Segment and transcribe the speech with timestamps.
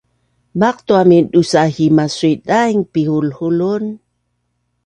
[0.59, 3.85] Maqtu amin dusa hima sui-daing pinhulhulun